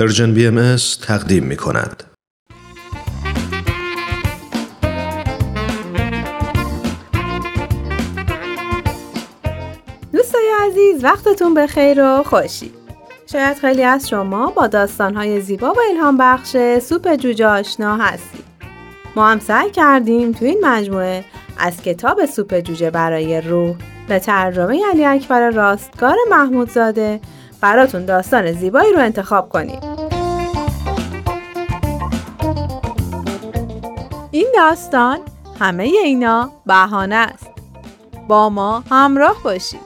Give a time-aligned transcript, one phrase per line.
[0.00, 2.04] Persian BM تقدیم می کند.
[10.12, 12.72] دوستای عزیز وقتتون بخیر و خوشی.
[13.32, 18.44] شاید خیلی از شما با داستانهای زیبا و الهام بخش سوپ جوجه آشنا هستید.
[19.16, 21.24] ما هم سعی کردیم تو این مجموعه
[21.58, 23.76] از کتاب سوپ جوجه برای روح
[24.08, 27.20] به ترجمه علی اکبر راستگار محمودزاده
[27.60, 29.89] براتون داستان زیبایی رو انتخاب کنیم.
[34.54, 35.18] این داستان
[35.60, 37.50] همه اینا بهانه است
[38.28, 39.80] با ما همراه باشید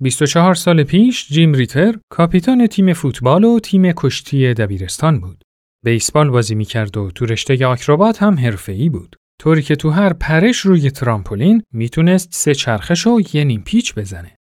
[0.00, 5.44] 24 سال پیش جیم ریتر کاپیتان تیم فوتبال و تیم کشتی دبیرستان بود.
[5.84, 9.16] بیسبال بازی می‌کرد و تو رشته آکروبات هم حرفه‌ای بود.
[9.40, 14.36] طوری که تو هر پرش روی ترامپولین می‌تونست سه چرخش و یه نیم پیچ بزنه.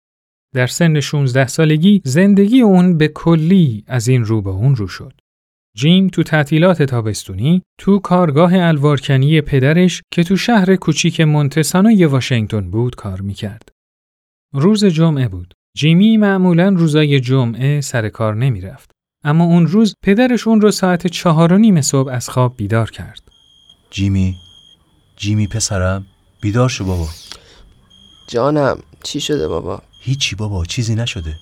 [0.53, 5.13] در سن 16 سالگی زندگی اون به کلی از این رو به اون رو شد.
[5.77, 12.95] جیم تو تعطیلات تابستونی تو کارگاه الوارکنی پدرش که تو شهر کوچیک مونتسانوی واشنگتن بود
[12.95, 13.69] کار می‌کرد.
[14.53, 15.53] روز جمعه بود.
[15.77, 18.91] جیمی معمولا روزای جمعه سر کار نمی‌رفت.
[19.23, 23.21] اما اون روز پدرش اون رو ساعت چهار و نیم صبح از خواب بیدار کرد.
[23.91, 24.44] جیمی
[25.17, 26.05] جیمی پسرم
[26.41, 27.07] بیدار شو بابا.
[28.27, 31.35] جانم چی شده بابا؟ هیچی بابا چیزی نشده.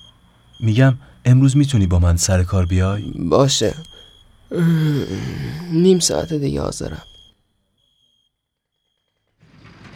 [0.60, 0.94] میگم
[1.24, 3.74] امروز می‌تونی با من سر کار بیای؟ باشه.
[5.72, 7.02] نیم ساعت دیگه حاضرم.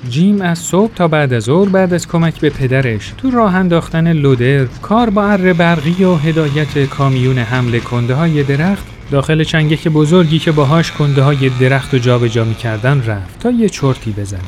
[0.08, 4.12] جیم از صبح تا بعد از ظهر بعد از کمک به پدرش تو راه انداختن
[4.12, 10.38] لودر کار با اره برقی و هدایت کامیون حمل کنده های درخت داخل چنگک بزرگی
[10.38, 14.40] که باهاش کنده های درخت و جابجا می‌کردن رفت تا یه چرتی بزنه.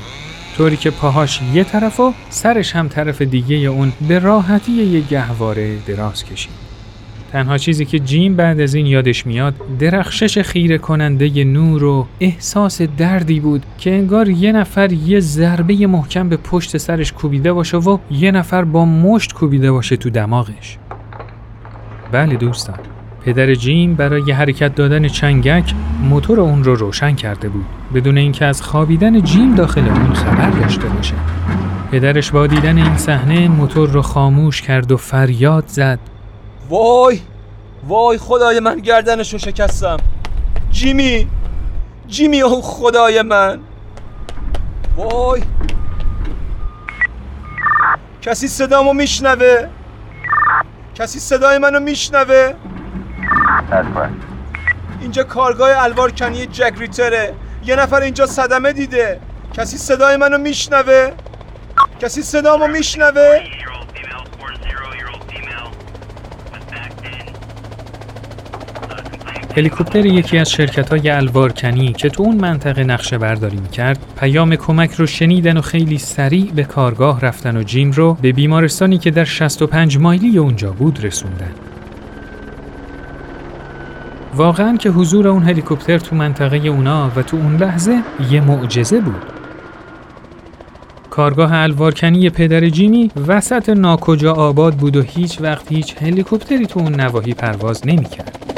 [0.57, 5.77] طوری که پاهاش یه طرف و سرش هم طرف دیگه اون به راحتی یه گهواره
[5.87, 6.53] دراز کشید.
[7.33, 12.83] تنها چیزی که جیم بعد از این یادش میاد درخشش خیره کننده نور و احساس
[12.83, 17.99] دردی بود که انگار یه نفر یه ضربه محکم به پشت سرش کوبیده باشه و
[18.11, 20.79] یه نفر با مشت کوبیده باشه تو دماغش.
[22.13, 22.79] بله دوستان.
[23.25, 27.65] پدر جیم برای حرکت دادن چنگک موتور اون رو روشن کرده بود.
[27.95, 31.15] بدون اینکه از خوابیدن جیم داخل اون خبر داشته باشه.
[31.93, 35.99] پدرش با دیدن این صحنه موتور رو خاموش کرد و فریاد زد.
[36.69, 37.21] وای!
[37.89, 39.97] وای خدای من گردنشو شکستم.
[40.71, 41.27] جیمی!
[42.09, 43.59] جیمی او خدای من.
[44.97, 45.43] وای!
[48.23, 49.67] کسی صدامو میشنوه؟
[50.95, 52.53] کسی صدای منو میشنوه؟
[55.01, 57.35] اینجا کارگاه الوارکنی جک ریتره.
[57.65, 59.21] یه نفر اینجا صدمه دیده.
[59.53, 61.11] کسی صدای منو میشنوه؟
[62.01, 63.41] کسی صدامو میشنوه؟
[69.57, 74.93] هلیکوپتر یکی از شرکت های الوارکنی که تو اون منطقه نقشه برداری می‌کرد پیام کمک
[74.93, 79.25] رو شنیدن و خیلی سریع به کارگاه رفتن و جیم رو به بیمارستانی که در
[79.25, 81.70] 65 مایلی اونجا بود رسوندن.
[84.35, 89.23] واقعا که حضور اون هلیکوپتر تو منطقه اونا و تو اون لحظه یه معجزه بود.
[91.11, 97.01] کارگاه الوارکنی پدر جیمی وسط ناکجا آباد بود و هیچ وقت هیچ هلیکوپتری تو اون
[97.01, 98.50] نواحی پرواز نمی‌کرد.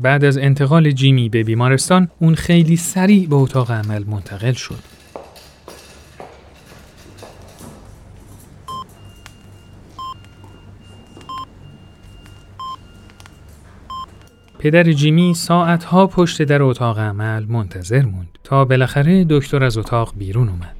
[0.00, 4.78] بعد از انتقال جیمی به بیمارستان اون خیلی سریع به اتاق عمل منتقل شد.
[14.58, 20.48] پدر جیمی ساعتها پشت در اتاق عمل منتظر موند تا بالاخره دکتر از اتاق بیرون
[20.48, 20.76] اومد.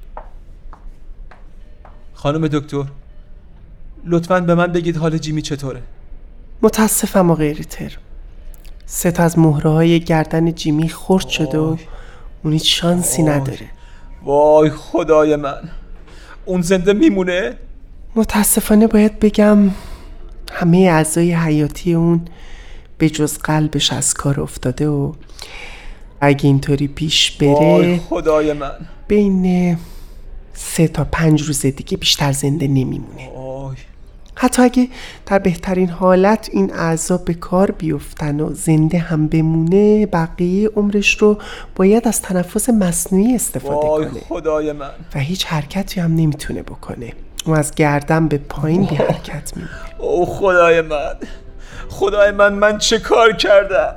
[2.15, 2.85] خانم دکتر
[4.05, 5.83] لطفا به من بگید حال جیمی چطوره؟
[6.63, 7.99] متاسفم آقای ریتر
[8.93, 11.77] سه تا از مهره های گردن جیمی خورد شده و
[12.45, 13.67] اون هیچ شانسی نداره.
[14.25, 15.71] وای خدای من.
[16.45, 17.57] اون زنده میمونه؟
[18.17, 19.59] متاسفانه باید بگم
[20.53, 22.21] همه اعضای حیاتی اون
[22.99, 25.13] به جز قلبش از کار افتاده و
[26.21, 28.73] اگه اینطوری پیش وای بره خدای من.
[29.09, 29.77] بین
[30.53, 33.29] سه تا پنج روز دیگه بیشتر زنده نمیمونه.
[34.43, 34.89] حتی اگه
[35.27, 41.39] در بهترین حالت این اعضا به کار بیفتن و زنده هم بمونه بقیه عمرش رو
[41.77, 44.21] باید از تنفس مصنوعی استفاده وای کنه.
[44.29, 44.91] خدای من.
[45.15, 47.13] و هیچ حرکتی هم نمی‌تونه بکنه.
[47.47, 51.15] او از گردن به پایین بی حرکت میمونه او خدای من.
[51.89, 53.95] خدای من من چه کار کردم؟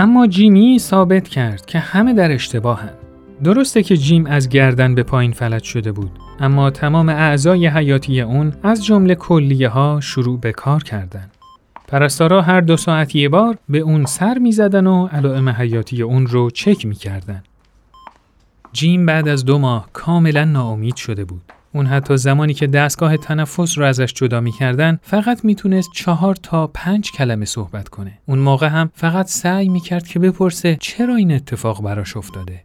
[0.00, 2.92] اما جیمی ثابت کرد که همه در اشتباهن.
[3.44, 8.52] درسته که جیم از گردن به پایین فلج شده بود، اما تمام اعضای حیاتی اون
[8.62, 11.30] از جمله کلیه ها شروع به کار کردن.
[11.88, 16.26] پرستارا هر دو ساعت یه بار به اون سر می زدن و علائم حیاتی اون
[16.26, 17.42] رو چک می کردن.
[18.72, 21.52] جیم بعد از دو ماه کاملا ناامید شده بود.
[21.72, 27.10] اون حتی زمانی که دستگاه تنفس رو ازش جدا می‌کردن فقط می‌تونست چهار تا پنج
[27.12, 28.18] کلمه صحبت کنه.
[28.26, 32.62] اون موقع هم فقط سعی می‌کرد که بپرسه چرا این اتفاق براش افتاده.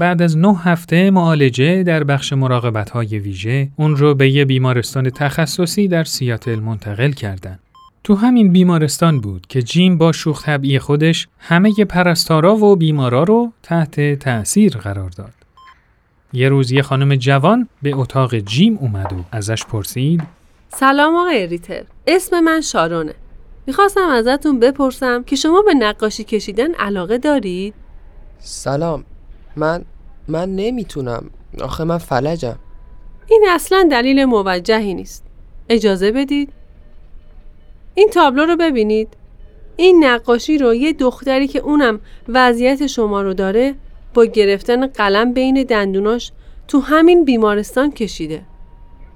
[0.00, 5.10] بعد از نه هفته معالجه در بخش مراقبت های ویژه اون رو به یه بیمارستان
[5.10, 7.58] تخصصی در سیاتل منتقل کردن.
[8.04, 13.52] تو همین بیمارستان بود که جیم با شوخ طبعی خودش همه پرستارا و بیمارا رو
[13.62, 15.41] تحت تأثیر قرار داد.
[16.32, 20.22] یه روز یه خانم جوان به اتاق جیم اومد و ازش پرسید.
[20.68, 21.84] سلام آقای ریتر.
[22.06, 23.14] اسم من شارونه.
[23.66, 27.74] می‌خواستم ازتون بپرسم که شما به نقاشی کشیدن علاقه دارید؟
[28.38, 29.04] سلام.
[29.56, 29.84] من
[30.28, 31.30] من نمی‌تونم.
[31.60, 32.58] آخه من فلجم.
[33.30, 35.24] این اصلا دلیل موجهی نیست.
[35.68, 36.52] اجازه بدید؟
[37.94, 39.08] این تابلو رو ببینید.
[39.76, 43.74] این نقاشی رو یه دختری که اونم وضعیت شما رو داره
[44.14, 46.32] با گرفتن قلم بین دندوناش
[46.68, 48.42] تو همین بیمارستان کشیده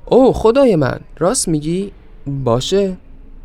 [0.07, 1.93] اوه خدای من راست میگی؟
[2.27, 2.97] باشه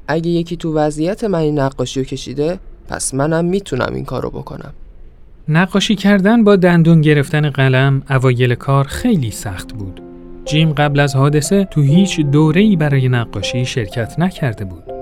[0.07, 4.74] اگه یکی تو وضعیت من این نقاشی رو کشیده پس منم می‌تونم این کارو بکنم
[5.48, 10.01] نقاشی کردن با دندون گرفتن قلم اوایل کار خیلی سخت بود.
[10.45, 15.00] جیم قبل از حادثه تو هیچ دوره‌ای برای نقاشی شرکت نکرده بود.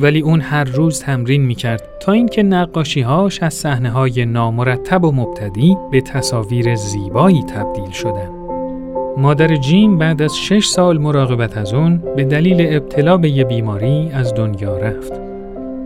[0.00, 5.76] ولی اون هر روز تمرین می‌کرد تا اینکه نقاشیهاش از صحنه های نامرتب و مبتدی
[5.90, 8.30] به تصاویر زیبایی تبدیل شدن.
[9.16, 14.10] مادر جیم بعد از شش سال مراقبت از اون به دلیل ابتلا به یه بیماری
[14.12, 15.12] از دنیا رفت.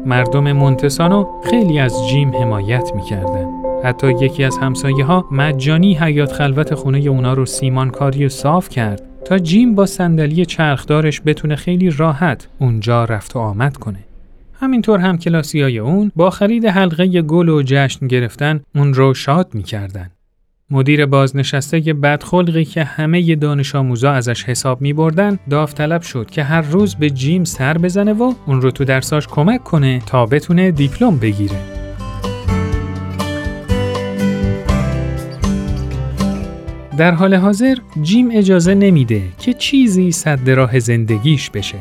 [0.07, 3.49] مردم مونتسانو خیلی از جیم حمایت می‌کردن.
[3.85, 9.12] حتی یکی از همسایه ها مجانی حیات خلوت خونه اونا رو سیمانکاری و صاف کرد
[9.25, 13.99] تا جیم با صندلی چرخدارش بتونه خیلی راحت اونجا رفت و آمد کنه.
[14.53, 19.55] همینطور هم کلاسی های اون با خرید حلقه گل و جشن گرفتن اون رو شاد
[19.55, 20.11] می‌کردن.
[20.71, 26.61] مدیر بازنشسته بدخلقی که همه دانش آموزا ازش حساب می بردن داوطلب شد که هر
[26.61, 31.19] روز به جیم سر بزنه و اون رو تو درساش کمک کنه تا بتونه دیپلم
[31.19, 31.72] بگیره.
[37.03, 41.79] در حال حاضر جیم اجازه نمیده که چیزی صد راه زندگیش بشه.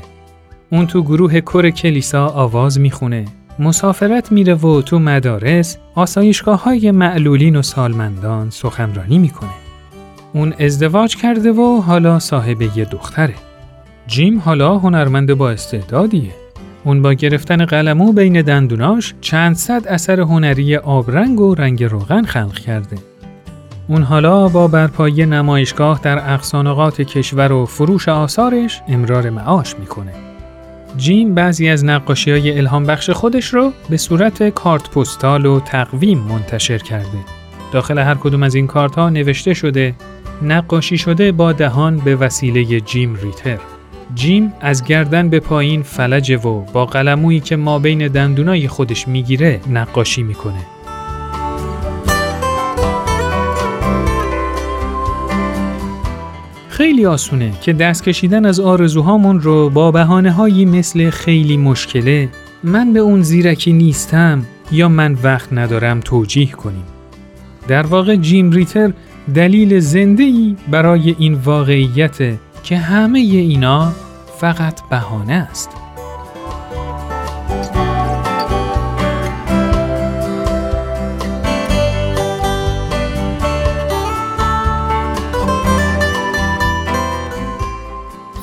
[0.72, 3.26] اون تو گروه کر کلیسا آواز می‌خونه،
[3.60, 9.50] مسافرت میره و تو مدارس آسایشگاه های معلولین و سالمندان سخنرانی می‌کنه.
[10.34, 13.36] اون ازدواج کرده و حالا صاحب یه دختره.
[14.08, 16.32] جیم حالا هنرمند با استعدادیه.
[16.84, 22.60] اون با گرفتن قلمو بین دندوناش چند صد اثر هنری آبرنگ و رنگ روغن خلق
[22.60, 23.11] کرده.
[23.92, 30.12] اون حالا با برپایی نمایشگاه در اقصانقات کشور و فروش آثارش امرار معاش می‌کنه.
[30.98, 36.18] جیم بعضی از نقاشی های الهام بخش خودش رو به صورت کارت پستال و تقویم
[36.20, 37.18] منتشر کرده.
[37.72, 39.96] داخل هر کدوم از این کارت ها نوشته شده
[40.42, 43.60] نقاشی شده با دهان به وسیله جیم ریتر.
[44.16, 49.60] جیم از گردن به پایین فلجه و با قلمویی که ما بین دندونای خودش می‌گیره
[49.70, 50.81] نقاشی می‌کنه.
[56.82, 62.30] خیلی آسونه که دست کشیدن از آرزوهامون رو با بهانه هایی مثل خیلی مشکله
[62.64, 66.84] من به اون زیرکی نیستم یا من وقت ندارم توجیه کنیم.
[67.68, 68.94] در واقع جیم ریتر
[69.36, 72.18] دلیل زنده ای برای این واقعیت
[72.64, 73.92] که همه اینا
[74.40, 75.70] فقط بهانه است.